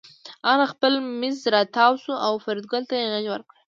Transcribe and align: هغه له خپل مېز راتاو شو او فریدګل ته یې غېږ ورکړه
هغه 0.45 0.55
له 0.61 0.65
خپل 0.73 0.93
مېز 1.19 1.37
راتاو 1.53 1.93
شو 2.03 2.13
او 2.25 2.33
فریدګل 2.43 2.83
ته 2.89 2.93
یې 2.99 3.05
غېږ 3.11 3.25
ورکړه 3.29 3.59